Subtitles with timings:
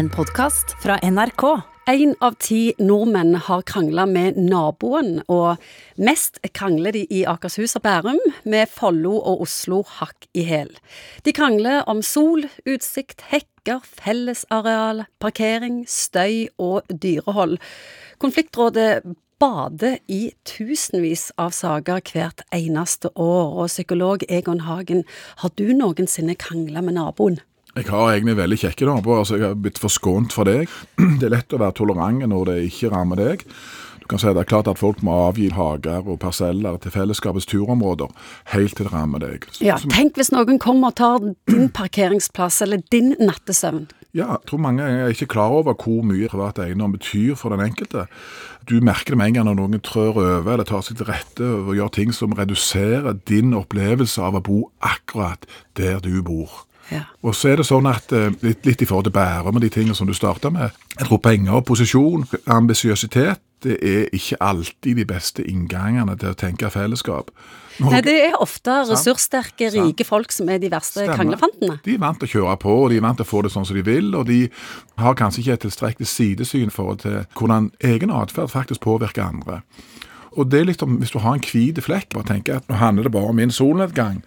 [0.00, 1.42] en podkast fra NRK.
[1.90, 5.60] Én av ti nordmenn har krangla med naboen, og
[6.00, 10.70] mest krangler de i Akershus og Bærum, med Follo og Oslo hakk i hæl.
[11.26, 17.58] De krangler om sol, utsikt, hekker, fellesareal, parkering, støy og dyrehold.
[18.24, 19.02] Konfliktrådet
[19.40, 25.04] bader i tusenvis av saker hvert eneste år, og psykolog Egon Hagen,
[25.44, 27.42] har du noensinne krangla med naboen?
[27.76, 30.70] Jeg har egentlig veldig kjekke naboer, altså jeg har blitt forskånt for deg.
[31.20, 33.44] Det er lett å være tolerant når det ikke rammer deg.
[34.02, 37.46] Du kan si Det er klart at folk må avgi hager og parseller til fellesskapets
[37.46, 38.10] turområder,
[38.50, 39.46] helt til det rammer deg.
[39.62, 43.86] Ja, Tenk hvis noen kommer og tar din parkeringsplass eller din nattesøvn.
[44.10, 47.62] Ja, jeg tror mange er ikke klar over hvor mye privat eiendom betyr for den
[47.68, 48.08] enkelte.
[48.66, 51.46] Du merker det med en gang når noen trør over eller tar seg til rette
[51.46, 55.46] og gjør ting som reduserer din opplevelse av å bo akkurat
[55.78, 56.64] der du bor.
[56.90, 57.02] Ja.
[57.22, 59.68] Og så er det sånn at eh, litt, litt i forhold til Bærum og de
[59.70, 65.04] tingene som du starta med Jeg tror penger, posisjon, ambisiøsitet det er ikke alltid de
[65.04, 67.28] beste inngangene til å tenke fellesskap.
[67.80, 68.88] Noen- Nei, det er ofte Sant.
[68.94, 69.84] ressurssterke, Sant.
[69.84, 71.14] rike folk som er de verste Stemmer.
[71.16, 71.78] kranglefantene.
[71.84, 73.52] De er vant til å kjøre på, og de er vant til å få det
[73.52, 74.48] sånn som de vil, og de
[74.96, 79.60] har kanskje ikke et tilstrekkelig sidesyn i forhold til hvordan egen atferd faktisk påvirker andre.
[80.38, 82.76] Og det er litt om, Hvis du har en hvit flekk og tenker at nå
[82.76, 84.22] handler det bare om min solnedgang,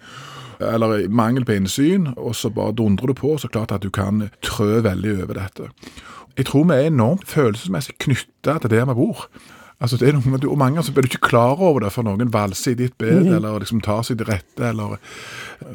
[0.60, 4.28] eller mangel på innsyn, og så bare dundrer du på, så klart at du kan
[4.42, 5.70] trø veldig over dette.
[6.36, 9.28] Jeg tror vi er enormt følelsesmessig knytta til der vi bor.
[9.82, 12.06] Altså det er noe og Mange ganger så blir du ikke klar over det for
[12.06, 14.68] noen valser i ditt bed eller liksom tar seg til rette.
[14.68, 14.96] eller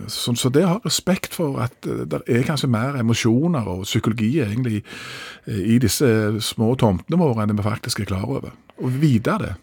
[0.07, 4.39] så, så det har respekt for at eh, det er kanskje mer emosjoner og psykologi
[4.41, 4.81] egentlig
[5.45, 6.07] eh, i disse
[6.41, 8.55] små tomtene våre enn vi faktisk er klar over.
[8.79, 9.53] Og vite det.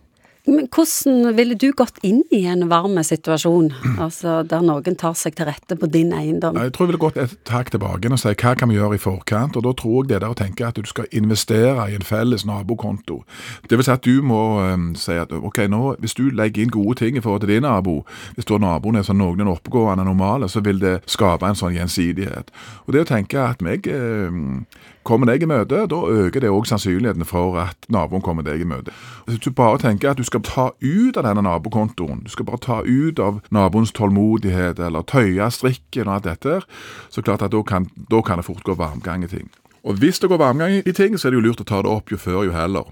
[0.47, 5.35] Men hvordan ville du gått inn i en varm situasjon, altså der noen tar seg
[5.39, 6.59] til rette på din eiendom?
[6.61, 9.03] Jeg tror jeg ville gått et tak tilbake og si hva kan vi gjøre i
[9.03, 9.57] forkant.
[9.59, 12.47] og Da tror jeg det der å tenke at du skal investere i en felles
[12.47, 13.23] nabokonto.
[13.67, 16.75] Det vil si at du må um, si at ok, nå, hvis du legger inn
[16.75, 18.05] gode ting i forhold til din nabo,
[18.37, 22.55] hvis da naboen er sånn noenlunde oppegående normale, så vil det skape en sånn gjensidighet.
[22.87, 24.63] Og det å tenke at meg um,
[25.07, 28.69] kommer deg i møte, da øker det òg sannsynligheten for at naboen kommer deg i
[28.69, 28.95] møte.
[29.27, 32.63] Hvis du bare tenker at du skal ta ut av denne nabokontoen, du skal bare
[32.63, 36.59] ta ut av naboens tålmodighet eller tøye strikken og alt dette,
[37.11, 39.51] så klart at da kan, da kan det fort gå varmgang i ting.
[39.87, 41.91] Og hvis det går varmgang i ting, så er det jo lurt å ta det
[41.93, 42.89] opp jo før jo heller.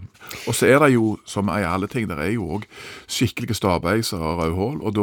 [0.47, 2.69] Og så er det jo, som i alle ting, det er jo òg
[3.11, 4.95] skikkelige stabeisere og rødhål, og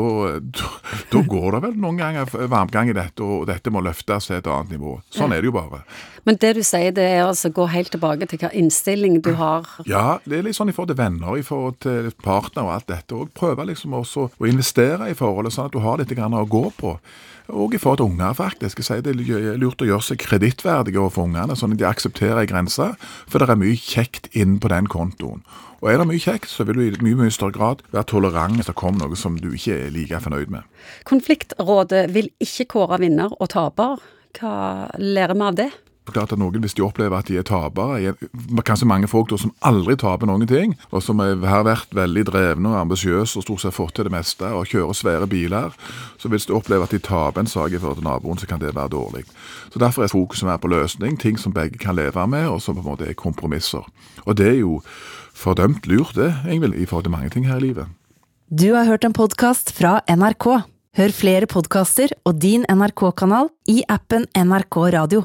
[1.12, 4.48] da, går det vel noen ganger varmgang i dette, og dette må løftes til et
[4.48, 4.98] annet nivå.
[5.12, 5.84] Sånn er det jo bare.
[6.28, 9.68] Men det du sier, det er altså gå helt tilbake til hva innstilling du har.
[9.90, 12.88] Ja, det er litt sånn i forhold til venner, i forhold til partner og alt
[12.92, 13.18] dette.
[13.18, 16.66] Og prøve liksom også å investere i forholdet, sånn at du har litt å gå
[16.78, 16.96] på.
[17.52, 18.80] Og forhold til unger, faktisk.
[18.80, 22.40] Jeg sier Det er lurt å gjøre seg kredittverdige overfor ungene, sånn at de aksepterer
[22.40, 22.94] ei grense.
[23.28, 25.44] For det er mye kjekt inn på den kontoen.
[25.82, 28.60] Og er det mye kjekt, så vil du i mye mye større grad være tolerant
[28.60, 30.68] hvis det kommer noe som du ikke er like fornøyd med.
[31.10, 33.98] Konfliktrådet vil ikke kåre vinner og taper.
[34.38, 34.54] Hva
[35.02, 35.72] lærer vi av det?
[36.06, 39.38] Klart at noen, Hvis de opplever at de er tapere, er- kanskje mange folk da,
[39.38, 43.62] som aldri taper noen ting, og som har vært veldig drevne og ambisiøse og stort
[43.62, 45.72] sett fått til det meste, og kjører svære biler,
[46.18, 48.60] så hvis de opplever at de taper en sak i forhold til naboen, så kan
[48.60, 49.24] det være dårlig.
[49.72, 52.76] Så Derfor er fokuset mer på løsning, ting som begge kan leve med, og som
[52.76, 53.86] på en måte er kompromisser.
[54.26, 54.82] Og det er jo
[55.34, 57.86] fordømt lurt, det, Ingvild, i forhold til mange ting her i livet.
[58.50, 60.64] Du har hørt en podkast fra NRK.
[60.98, 65.24] Hør flere podkaster og din NRK-kanal i appen NRK Radio.